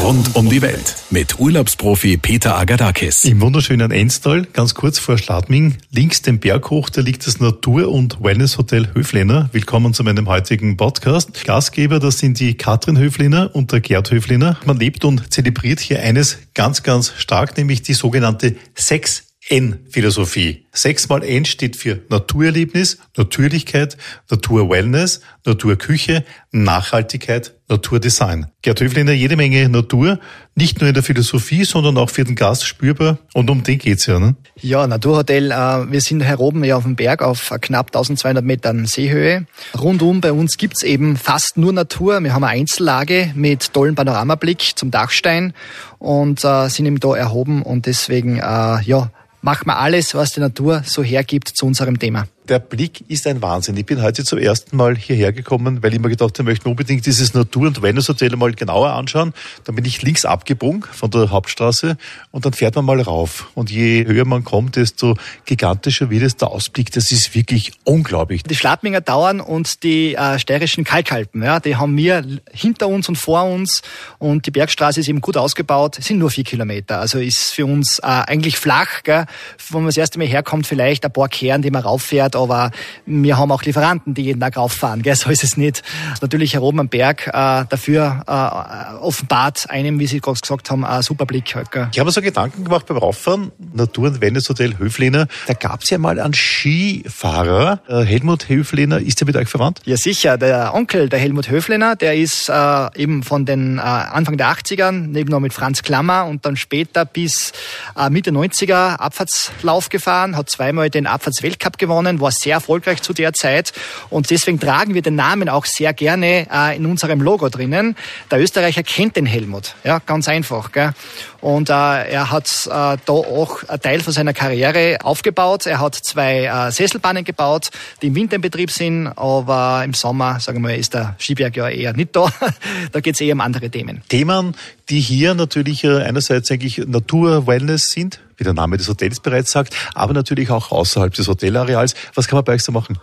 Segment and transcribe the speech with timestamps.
[0.00, 3.26] Rund um die Welt mit Urlaubsprofi Peter Agadakis.
[3.26, 7.88] Im wunderschönen Enstal, ganz kurz vor Schladming, links den Berg hoch, da liegt das Natur-
[7.88, 9.50] und Wellnesshotel Höflener.
[9.52, 11.44] Willkommen zu meinem heutigen Podcast.
[11.44, 14.56] Gastgeber, das sind die Katrin Höflener und der Gerd Höflener.
[14.64, 20.66] Man lebt und zelebriert hier eines ganz, ganz stark, nämlich die sogenannte Sex N-Philosophie.
[20.72, 23.96] Sechs mal N steht für Naturerlebnis, Natürlichkeit,
[24.30, 28.46] Naturwellness, Naturküche, Nachhaltigkeit, Naturdesign.
[28.62, 30.20] Gerd Höfliner, jede Menge Natur,
[30.54, 33.18] nicht nur in der Philosophie, sondern auch für den Gast spürbar.
[33.34, 34.36] Und um den geht's ja, ne?
[34.60, 35.50] Ja, Naturhotel.
[35.50, 39.46] Äh, wir sind hier oben ja auf dem Berg auf knapp 1200 Metern Seehöhe.
[39.76, 42.22] Rundum bei uns gibt's eben fast nur Natur.
[42.22, 45.54] Wir haben eine Einzellage mit tollen Panoramablick zum Dachstein
[45.98, 49.10] und äh, sind eben da erhoben und deswegen, äh, ja,
[49.42, 53.40] machen wir alles, was die Natur so hergibt zu unserem Thema der Blick ist ein
[53.42, 53.76] Wahnsinn.
[53.76, 56.68] Ich bin heute zum ersten Mal hierher gekommen, weil ich mir gedacht habe, ich möchte
[56.68, 59.32] unbedingt dieses Natur- und Wellness-Hotel mal genauer anschauen.
[59.64, 61.96] Dann bin ich links abgebogen von der Hauptstraße
[62.32, 63.50] und dann fährt man mal rauf.
[63.54, 66.90] Und je höher man kommt, desto gigantischer wird es der Ausblick.
[66.90, 68.42] Das ist wirklich unglaublich.
[68.42, 73.16] Die Schladminger Dauern und die äh, steirischen Kalkalpen, ja, die haben wir hinter uns und
[73.16, 73.82] vor uns
[74.18, 76.00] und die Bergstraße ist eben gut ausgebaut.
[76.00, 79.04] Es sind nur vier Kilometer, also ist für uns äh, eigentlich flach.
[79.04, 79.26] Gell?
[79.68, 82.70] Wenn man das erste Mal herkommt, vielleicht ein paar Kehren, die man rauffährt aber
[83.06, 85.02] wir haben auch Lieferanten, die jeden Tag rauffahren.
[85.02, 85.14] Gell?
[85.20, 85.82] So ist es nicht.
[86.22, 87.30] Natürlich hier oben am Berg äh,
[87.68, 91.54] dafür äh, offenbart einem, wie Sie gerade gesagt haben, ein super Blick.
[91.54, 91.88] Halt, gell?
[91.92, 95.90] Ich habe mir so Gedanken gemacht beim Rauffahren, Natur- und Wellnesshotel Höflehner, da gab es
[95.90, 99.80] ja mal einen Skifahrer, äh, Helmut Höflehner, ist der mit euch verwandt?
[99.84, 104.36] Ja sicher, der Onkel, der Helmut Höflehner, der ist äh, eben von den äh, Anfang
[104.36, 107.52] der 80ern, neben noch mit Franz Klammer und dann später bis
[107.96, 113.32] äh, Mitte 90er Abfahrtslauf gefahren, hat zweimal den Abfahrtsweltcup gewonnen, war sehr erfolgreich zu der
[113.32, 113.72] Zeit
[114.10, 117.96] und deswegen tragen wir den Namen auch sehr gerne äh, in unserem Logo drinnen.
[118.30, 120.72] Der Österreicher kennt den Helmut, ja, ganz einfach.
[120.72, 120.92] Gell?
[121.40, 125.66] Und äh, er hat äh, da auch einen Teil von seiner Karriere aufgebaut.
[125.66, 127.70] Er hat zwei äh, Sesselbahnen gebaut,
[128.02, 131.56] die im Winter in Betrieb sind, aber im Sommer, sagen wir mal, ist der Skiberg
[131.56, 132.30] ja eher nicht da.
[132.92, 134.02] da geht es eher um andere Themen.
[134.08, 134.54] Themen,
[134.90, 139.52] die hier natürlich äh, einerseits eigentlich Natur, Wellness sind, wie der Name des Hotels bereits
[139.52, 141.94] sagt, aber natürlich auch außerhalb des Hotelareals.
[142.14, 142.98] Was kann man bei euch so machen?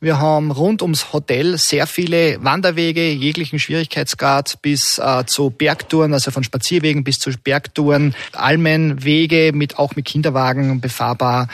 [0.00, 6.30] Wir haben rund ums Hotel sehr viele Wanderwege, jeglichen Schwierigkeitsgrad bis äh, zu Bergtouren, also
[6.30, 11.48] von Spazierwegen bis zu Bergtouren, Almenwege mit auch mit Kinderwagen befahrbar.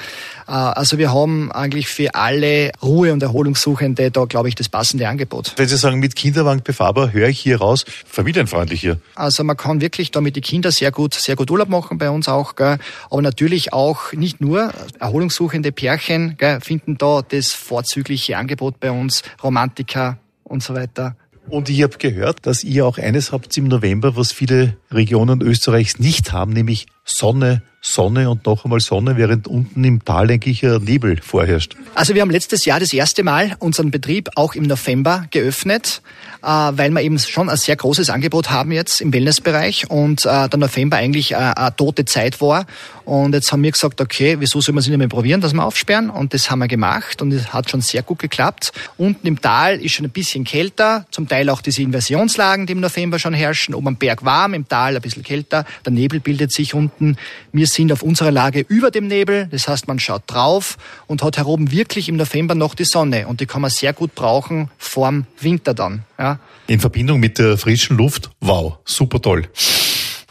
[0.46, 5.08] Äh, also wir haben eigentlich für alle Ruhe- und Erholungssuchende da, glaube ich, das passende
[5.08, 5.52] Angebot.
[5.56, 8.98] Wenn Sie sagen, mit Kinderwagen befahrbar, höre ich hier raus, familienfreundlich hier.
[9.14, 12.10] Also man kann wirklich da mit den Kindern sehr gut, sehr gut Urlaub machen bei
[12.10, 12.78] uns auch, gell?
[13.10, 19.22] aber natürlich auch nicht nur erholungssuchende Pärchen gell, finden da das vorzügliche Angebot bei uns,
[19.42, 21.16] Romantiker und so weiter.
[21.48, 25.98] Und ich habe gehört, dass ihr auch eines habt im November, was viele Regionen Österreichs
[25.98, 31.20] nicht haben, nämlich Sonne, Sonne und noch einmal Sonne, während unten im Tal eigentlich Nebel
[31.20, 31.76] vorherrscht.
[31.94, 36.00] Also wir haben letztes Jahr das erste Mal unseren Betrieb auch im November geöffnet,
[36.42, 40.48] äh, weil wir eben schon ein sehr großes Angebot haben jetzt im Wellnessbereich und äh,
[40.48, 42.66] der November eigentlich äh, eine tote Zeit war.
[43.04, 45.62] Und jetzt haben wir gesagt, okay, wieso soll man es nicht mehr probieren, dass wir
[45.62, 46.08] aufsperren?
[46.08, 48.72] Und das haben wir gemacht und es hat schon sehr gut geklappt.
[48.96, 52.80] Unten im Tal ist schon ein bisschen kälter, zum Teil auch diese Inversionslagen, die im
[52.80, 56.50] November schon herrschen, oben am Berg warm, im Tal ein bisschen kälter, der Nebel bildet
[56.50, 57.16] sich unten.
[57.52, 59.48] Wir sind auf unserer Lage über dem Nebel.
[59.50, 63.26] Das heißt, man schaut drauf und hat heroben wirklich im November noch die Sonne.
[63.26, 66.04] Und die kann man sehr gut brauchen vorm Winter dann.
[66.18, 66.38] Ja.
[66.66, 69.48] In Verbindung mit der frischen Luft, wow, super toll.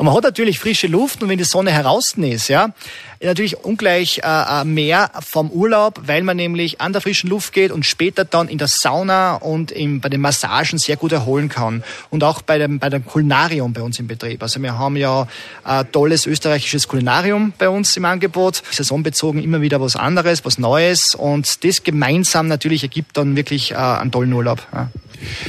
[0.03, 2.73] Und man hat natürlich frische Luft und wenn die Sonne heraus ist, ja,
[3.21, 7.71] natürlich ungleich äh, äh, mehr vom Urlaub, weil man nämlich an der frischen Luft geht
[7.71, 11.85] und später dann in der Sauna und im, bei den Massagen sehr gut erholen kann.
[12.09, 14.43] Und auch bei dem, bei dem Kulinarium bei uns im Betrieb.
[14.43, 15.25] Also wir haben ja
[15.63, 18.61] ein tolles österreichisches Kulinarium bei uns im Angebot.
[18.71, 21.15] Saisonbezogen immer wieder was anderes, was Neues.
[21.15, 24.67] Und das gemeinsam natürlich ergibt dann wirklich äh, einen tollen Urlaub.
[24.73, 24.89] Ja.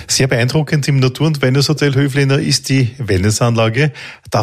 [0.06, 3.92] Sehr beeindruckend im Natur- und Wellnesshotel Höflener ist die Wellnessanlage.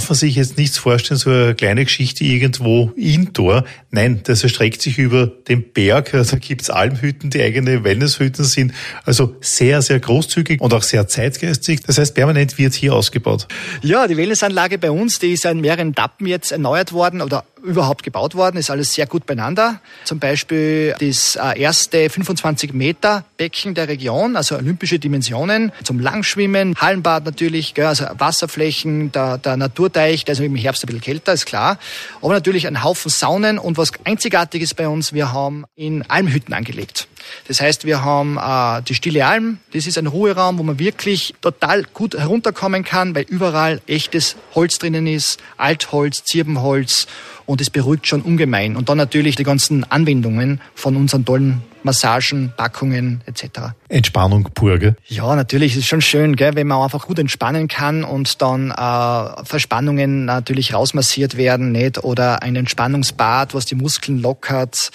[0.02, 3.66] Darf man sich jetzt nichts vorstellen, so eine kleine Geschichte irgendwo indoor?
[3.92, 6.12] Nein, das erstreckt sich über den Berg.
[6.12, 8.74] Da gibt's Almhütten, die eigene Wellnesshütten sind.
[9.06, 11.82] Also sehr, sehr großzügig und auch sehr zeitgeistig.
[11.82, 13.48] Das heißt, permanent wird hier ausgebaut.
[13.84, 18.04] Ja, die Wellnessanlage bei uns, die ist in mehreren Etappen jetzt erneuert worden oder überhaupt
[18.04, 19.82] gebaut worden, ist alles sehr gut beieinander.
[20.04, 26.76] Zum Beispiel das äh, erste 25 Meter Becken der Region, also olympische Dimensionen, zum Langschwimmen,
[26.78, 31.46] Hallenbad natürlich, also Wasserflächen, der, der Naturteich, der ist im Herbst ein bisschen kälter, ist
[31.46, 31.78] klar.
[32.22, 37.08] Aber natürlich ein Haufen Saunen und was Einzigartiges bei uns, wir haben in Almhütten angelegt.
[37.48, 41.34] Das heißt, wir haben äh, die Stille Alm, das ist ein Ruheraum, wo man wirklich
[41.42, 47.08] total gut herunterkommen kann, weil überall echtes Holz drinnen ist, Altholz, Zirbenholz
[47.46, 48.76] und es beruhigt schon ungemein.
[48.76, 53.74] Und dann natürlich die ganzen Anwendungen von unseren tollen Massagen, Packungen etc.
[53.90, 54.96] Entspannung pur, gell?
[55.08, 58.72] Ja, natürlich, es ist schon schön, gell, wenn man einfach gut entspannen kann und dann
[58.72, 62.04] äh, Verspannungen natürlich rausmassiert werden, nicht?
[62.04, 64.92] Oder ein Entspannungsbad, was die Muskeln lockert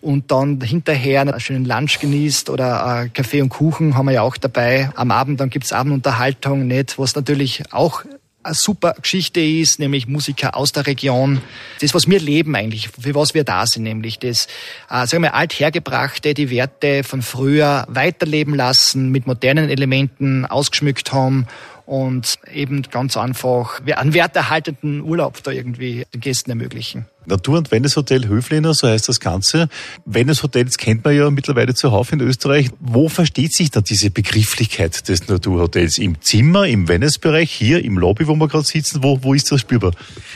[0.00, 4.22] und dann hinterher einen schönen Lunch genießt oder äh, Kaffee und Kuchen haben wir ja
[4.22, 4.90] auch dabei.
[4.94, 8.04] Am Abend dann gibt's Abendunterhaltung, nicht, was natürlich auch
[8.42, 11.42] eine super Geschichte ist, nämlich Musiker aus der Region.
[11.80, 14.46] Das, was wir leben eigentlich, für was wir da sind, nämlich das,
[14.88, 21.46] äh, sagen wir, althergebrachte, die Werte von früher weiterleben lassen, mit modernen Elementen ausgeschmückt haben
[21.84, 27.06] und eben ganz einfach einen werterhaltenden Urlaub da irgendwie den Gästen ermöglichen.
[27.26, 29.68] Natur- und Wellness-Hotel Höfliner, so heißt das Ganze.
[30.06, 32.70] Wellness-Hotels kennt man ja mittlerweile zuhauf in Österreich.
[32.80, 35.98] Wo versteht sich da diese Begrifflichkeit des Naturhotels?
[35.98, 39.02] Im Zimmer, im Wellnessbereich, hier im Lobby, wo wir gerade sitzen?
[39.02, 39.92] Wo, wo ist das spürbar?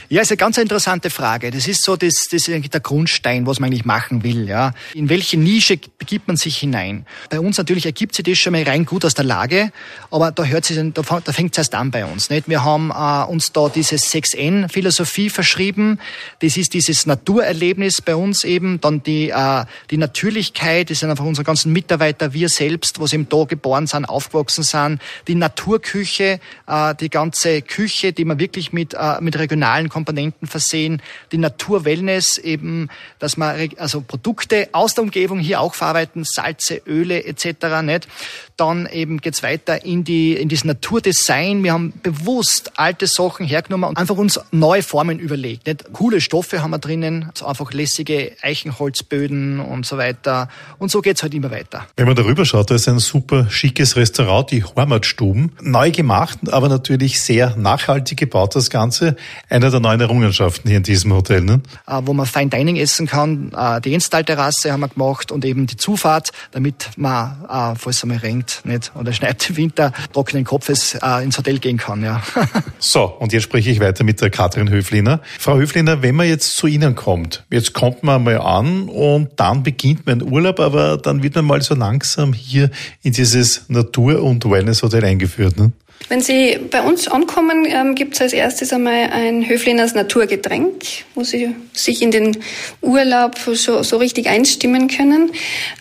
[0.09, 1.51] Ja, ist eine ganz interessante Frage.
[1.51, 4.49] Das ist so, das, das ist eigentlich der Grundstein, was man eigentlich machen will.
[4.49, 4.73] Ja.
[4.95, 7.07] In welche Nische begibt man sich hinein?
[7.31, 9.73] Bei uns natürlich ergibt sich das schon mal rein gut aus der Lage,
[10.11, 12.31] aber da hört sich, da fängt es erst an bei uns.
[12.31, 12.49] Nicht?
[12.49, 15.99] Wir haben äh, uns da diese 6N-Philosophie verschrieben.
[16.41, 21.25] Das ist dieses Naturerlebnis bei uns eben, dann die, äh, die Natürlichkeit, das sind einfach
[21.25, 26.95] unsere ganzen Mitarbeiter, wir selbst, was eben da geboren sind, aufgewachsen sind, die Naturküche, äh,
[26.97, 31.01] die ganze Küche, die wir wirklich mit, äh, mit regionalen Komponenten versehen,
[31.31, 32.89] die Naturwellness eben,
[33.21, 37.83] dass man also Produkte aus der Umgebung hier auch verarbeiten, Salze, Öle etc.
[37.83, 38.09] Nicht?
[38.57, 41.63] Dann eben geht's weiter in die in das Naturdesign.
[41.63, 45.67] Wir haben bewusst alte Sachen hergenommen und einfach uns neue Formen überlegt.
[45.67, 45.93] Nicht?
[45.93, 50.49] Coole Stoffe haben wir drinnen, so einfach lässige Eichenholzböden und so weiter.
[50.79, 51.87] Und so geht's halt immer weiter.
[51.97, 55.53] Wenn man darüber schaut, da ist ein super schickes Restaurant, die Hormatstuben.
[55.61, 59.17] Neu gemacht, aber natürlich sehr nachhaltig gebaut, das Ganze.
[59.49, 61.61] Einer der neuen Errungenschaften hier in diesem Hotel, ne?
[61.87, 63.53] Äh, wo man Fine Dining essen kann.
[63.55, 68.03] Äh, die Enstalterrasse haben wir gemacht und eben die Zufahrt, damit man, äh, falls es
[68.03, 72.23] einmal regnet, nicht, oder schneit im Winter, trockenen Kopfes ins Hotel gehen kann, ja.
[72.79, 75.21] so, und jetzt spreche ich weiter mit der Katrin Höfliner.
[75.39, 77.45] Frau Höfliner, wenn man jetzt zu Ihnen kommt.
[77.51, 81.61] Jetzt kommt man mal an und dann beginnt mein Urlaub, aber dann wird man mal
[81.63, 82.71] so langsam hier
[83.03, 85.59] in dieses Natur- und Wellness-Hotel eingeführt.
[85.59, 85.73] Ne?
[86.09, 90.85] Wenn Sie bei uns ankommen, ähm, gibt es als erstes einmal ein Höfliners Naturgetränk,
[91.17, 92.37] wo Sie sich in den
[92.81, 95.33] Urlaub so, so richtig einstimmen können.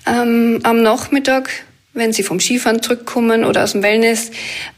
[0.07, 1.49] Ähm, am Nachmittag
[1.95, 4.31] wenn Sie vom Skifahren zurückkommen oder aus dem Wellness,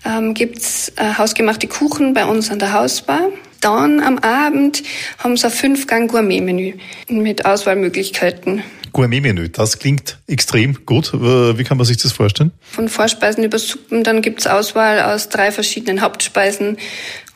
[0.06, 3.30] ähm, gibt's äh, hausgemachte Kuchen bei uns an der Hausbar.
[3.66, 4.84] Dann am Abend
[5.18, 6.74] haben sie ein Fünf-Gang-Gourmet-Menü
[7.10, 8.62] mit Auswahlmöglichkeiten.
[8.94, 11.12] Gourmet-Menü, das klingt extrem gut.
[11.14, 12.52] Wie kann man sich das vorstellen?
[12.62, 16.78] Von Vorspeisen über Suppen, dann gibt's Auswahl aus drei verschiedenen Hauptspeisen,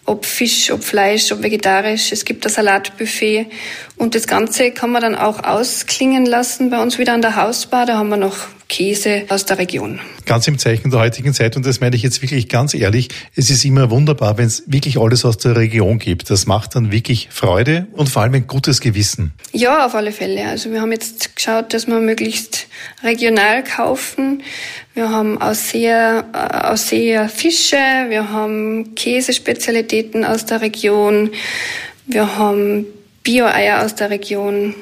[0.05, 2.11] ob Fisch, ob Fleisch, ob vegetarisch.
[2.11, 3.47] Es gibt ein Salatbuffet
[3.99, 7.85] und das Ganze kann man dann auch ausklingen lassen bei uns wieder an der Hausbar.
[7.85, 8.37] Da haben wir noch
[8.69, 9.99] Käse aus der Region.
[10.25, 13.49] Ganz im Zeichen der heutigen Zeit, und das meine ich jetzt wirklich ganz ehrlich, es
[13.49, 16.29] ist immer wunderbar, wenn es wirklich alles aus der Region gibt.
[16.29, 19.33] Das macht dann wirklich Freude und vor allem ein gutes Gewissen.
[19.51, 20.47] Ja, auf alle Fälle.
[20.47, 22.67] Also wir haben jetzt geschaut, dass wir möglichst
[23.03, 24.43] regional kaufen.
[24.93, 27.75] Wir haben Ausseher, äh, Ausseher Fische,
[28.07, 31.31] wir haben Käsespezialitäten aus der Region,
[32.05, 32.85] wir haben
[33.29, 34.73] Bio-Eier aus der Region.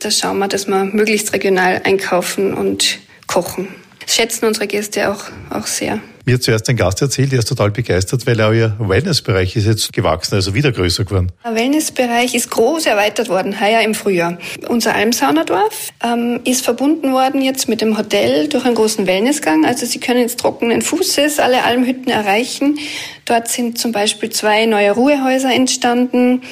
[0.00, 3.68] Da schauen wir, dass wir möglichst regional einkaufen und kochen.
[3.98, 6.00] Das schätzen unsere Gäste auch, auch sehr.
[6.26, 9.92] Mir hat zuerst ein Gast erzählt, der ist total begeistert, weil euer Wellnessbereich ist jetzt
[9.92, 11.32] gewachsen, also wieder größer geworden.
[11.44, 14.38] Der Wellnessbereich ist groß erweitert worden, heuer im Frühjahr.
[14.68, 19.64] Unser Almsaunerdorf ähm, ist verbunden worden jetzt mit dem Hotel durch einen großen Wellnessgang.
[19.64, 22.78] Also Sie können jetzt trockenen Fußes alle Almhütten erreichen.
[23.26, 26.42] Dort sind zum Beispiel zwei neue Ruhehäuser entstanden,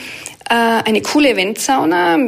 [0.54, 2.18] eine coole Eventsauna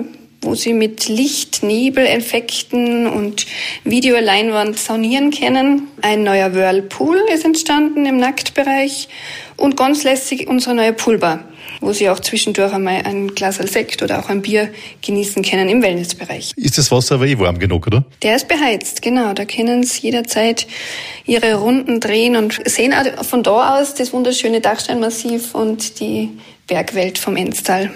[0.45, 3.47] wo Sie mit Licht, Nebeleffekten und
[3.85, 5.89] Videoleinwand saunieren können.
[6.03, 9.09] Ein neuer Whirlpool ist entstanden im Nacktbereich
[9.57, 11.45] und ganz lässig unsere neue Poolbar,
[11.81, 14.71] wo Sie auch zwischendurch einmal ein Glas Sekt oder auch ein Bier
[15.03, 16.53] genießen können im Wellnessbereich.
[16.57, 18.05] Ist das Wasser aber eh warm genug, oder?
[18.23, 19.33] Der ist beheizt, genau.
[19.33, 20.67] Da können Sie jederzeit
[21.25, 26.31] Ihre Runden drehen und sehen auch von da aus das wunderschöne Dachsteinmassiv und die
[26.67, 27.91] Bergwelt vom Enstal.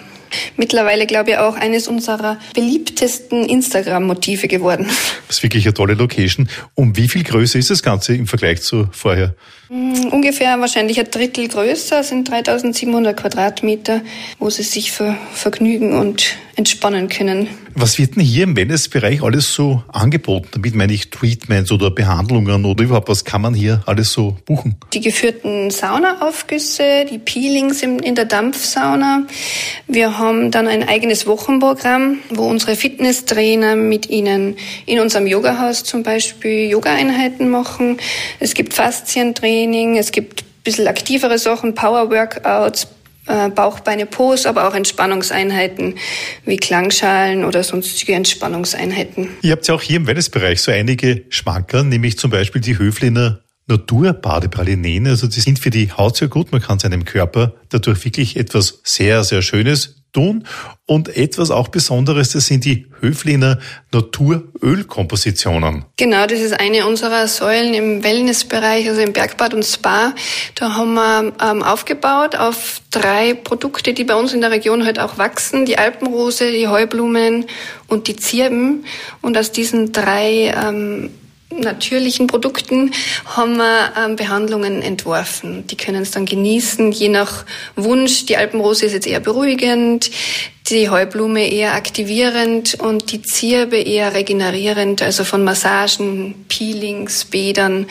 [0.56, 4.86] Mittlerweile, glaube ich, auch eines unserer beliebtesten Instagram-Motive geworden.
[5.26, 6.48] Das ist wirklich eine tolle Location.
[6.74, 9.34] Um wie viel größer ist das Ganze im Vergleich zu vorher?
[9.68, 14.00] Mm, ungefähr wahrscheinlich ein Drittel größer, sind 3700 Quadratmeter,
[14.38, 17.48] wo sie sich ver vergnügen und entspannen können.
[17.74, 20.48] Was wird denn hier im Wellnessbereich alles so angeboten?
[20.50, 24.74] Damit meine ich Treatments oder Behandlungen oder überhaupt, was kann man hier alles so buchen?
[24.92, 29.28] Die geführten Saunaaufgüsse, die Peelings in der Dampfsauna.
[29.86, 34.56] Wir haben dann ein eigenes Wochenprogramm, wo unsere Fitnesstrainer mit Ihnen
[34.86, 37.98] in unserem Yogahaus zum Beispiel Yoga-Einheiten machen.
[38.40, 39.57] Es gibt Faszientraining,
[39.96, 42.88] es gibt ein bisschen aktivere Sachen, Power-Workouts,
[43.26, 45.96] äh, Bauchbeine Pose, aber auch Entspannungseinheiten
[46.44, 49.28] wie Klangschalen oder sonstige Entspannungseinheiten.
[49.42, 53.40] Ihr habt ja auch hier im Wellnessbereich so einige Schmankerl, nämlich zum Beispiel die Höfliner
[53.66, 55.06] Naturbadepralineen.
[55.06, 56.52] Also die sind für die Haut sehr gut.
[56.52, 60.44] Man kann seinem Körper dadurch wirklich etwas sehr, sehr Schönes tun.
[60.86, 63.58] Und etwas auch Besonderes, das sind die Höfliner
[63.92, 65.84] Naturölkompositionen.
[65.96, 70.14] Genau, das ist eine unserer Säulen im Wellnessbereich, also im Bergbad und Spa.
[70.54, 74.98] Da haben wir ähm, aufgebaut auf drei Produkte, die bei uns in der Region halt
[74.98, 75.66] auch wachsen.
[75.66, 77.46] Die Alpenrose, die Heublumen
[77.86, 78.84] und die Zirben.
[79.20, 81.10] Und aus diesen drei ähm,
[81.50, 82.92] natürlichen Produkten
[83.24, 85.66] haben wir ähm, Behandlungen entworfen.
[85.66, 87.44] Die können es dann genießen, je nach
[87.76, 88.26] Wunsch.
[88.26, 90.10] Die Alpenrose ist jetzt eher beruhigend,
[90.68, 97.86] die Heublume eher aktivierend und die Zirbe eher regenerierend, also von Massagen, Peelings, Bädern.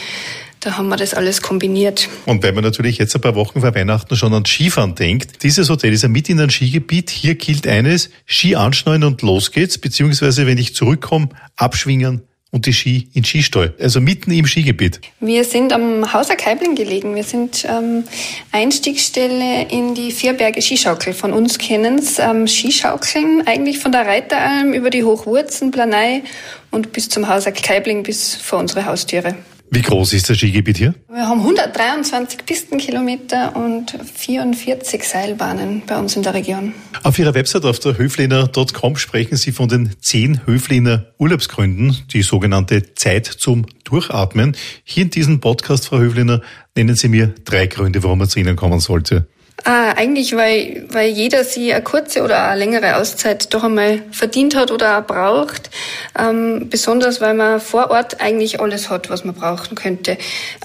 [0.59, 2.09] Da haben wir das alles kombiniert.
[2.25, 5.69] Und wenn man natürlich jetzt ein paar Wochen vor Weihnachten schon an Skifahren denkt, dieses
[5.69, 7.09] Hotel ist ja mit in einem Skigebiet.
[7.09, 12.73] Hier gilt eines, Ski anschneiden und los geht's, beziehungsweise wenn ich zurückkomme, abschwingen, und die
[12.73, 15.01] Ski in Skistall, also mitten im Skigebiet.
[15.19, 17.15] Wir sind am Hauser Keibling gelegen.
[17.15, 18.05] Wir sind ähm,
[18.51, 21.13] Einstiegsstelle in die Vierberge Skischaukel.
[21.13, 26.23] Von uns kennen es ähm, Skischaukeln, eigentlich von der Reiteralm über die Hochwurzen, Planei
[26.71, 29.35] und bis zum Hauser Keibling, bis vor unsere Haustüre.
[29.69, 30.93] Wie groß ist das Skigebiet hier?
[31.09, 36.73] Wir haben 123 Pistenkilometer und 44 Seilbahnen bei uns in der Region.
[37.03, 42.93] Auf Ihrer Website auf der höfliner.com sprechen Sie von den zehn Höfliner Urlaubsgründen, die sogenannte
[42.95, 44.55] Zeit zum Durchatmen.
[44.83, 46.41] Hier in diesem Podcast, Frau Höfliner,
[46.75, 49.27] nennen Sie mir drei Gründe, warum man zu Ihnen kommen sollte.
[49.63, 54.55] Ah, eigentlich, weil, weil jeder sie eine kurze oder eine längere Auszeit doch einmal verdient
[54.55, 55.71] hat oder auch braucht.
[56.17, 60.17] Ähm, besonders, weil man vor Ort eigentlich alles hat, was man brauchen könnte.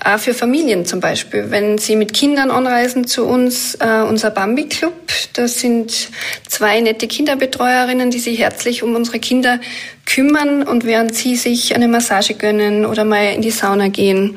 [0.04, 1.50] Auch für Familien zum Beispiel.
[1.50, 4.92] Wenn sie mit Kindern anreisen zu uns, äh, unser Bambi-Club,
[5.32, 6.10] das sind
[6.46, 9.58] zwei nette Kinderbetreuerinnen, die sich herzlich um unsere Kinder
[10.04, 14.36] kümmern und während sie sich eine Massage gönnen oder mal in die Sauna gehen.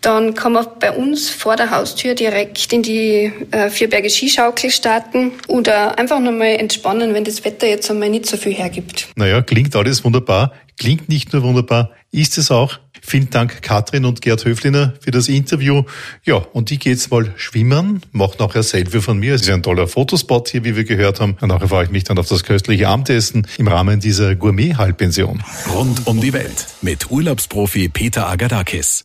[0.00, 5.32] Dann kann man bei uns vor der Haustür direkt in die äh, Vierberge Skischaukel starten
[5.46, 9.08] oder einfach nochmal entspannen, wenn das Wetter jetzt einmal nicht so viel hergibt.
[9.16, 10.52] Naja, klingt alles wunderbar.
[10.80, 12.78] Klingt nicht nur wunderbar, ist es auch.
[13.02, 15.82] Vielen Dank Katrin und Gerd Höfliner für das Interview.
[16.24, 19.34] Ja, und ich gehe jetzt mal schwimmen, mache nachher Selfie von mir.
[19.34, 21.36] Es ist ein toller Fotospot hier, wie wir gehört haben.
[21.40, 25.42] Und nachher freue ich mich dann auf das köstliche Abendessen im Rahmen dieser Gourmet-Halbpension.
[25.74, 29.04] Rund um die Welt mit Urlaubsprofi Peter Agadakis.